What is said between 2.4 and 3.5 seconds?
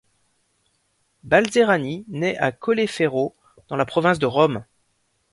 Colleferro,